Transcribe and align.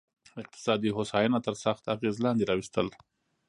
اقتصادي 0.41 0.89
هوساینه 0.97 1.39
تر 1.45 1.55
سخت 1.63 1.83
اغېز 1.95 2.15
لاندې 2.25 2.47
راوستل. 2.49 2.87